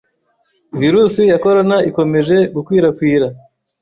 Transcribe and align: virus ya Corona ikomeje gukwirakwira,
virus 0.79 1.15
ya 1.31 1.37
Corona 1.43 1.77
ikomeje 1.89 2.37
gukwirakwira, 2.55 3.27